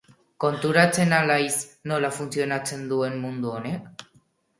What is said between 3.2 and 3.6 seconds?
mundu